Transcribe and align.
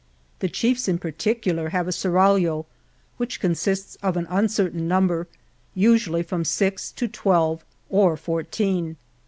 The 0.39 0.49
chiefs 0.49 0.87
in 0.87 0.97
particular 0.97 1.69
have 1.69 1.87
a 1.87 1.91
seraglio, 1.91 2.65
which 3.17 3.39
consists 3.39 3.97
of 3.97 4.17
an 4.17 4.25
uncertain 4.31 4.87
number, 4.87 5.27
usu 5.75 6.09
ally 6.09 6.21
from 6.23 6.43
six 6.43 6.91
to 6.93 7.07
twelve 7.07 7.63
or 7.87 8.17
fourteen. 8.17 8.97